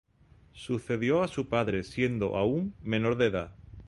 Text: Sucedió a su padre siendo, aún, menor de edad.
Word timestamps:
Sucedió 0.53 1.21
a 1.21 1.27
su 1.27 1.47
padre 1.47 1.83
siendo, 1.83 2.35
aún, 2.35 2.73
menor 2.81 3.17
de 3.17 3.27
edad. 3.27 3.51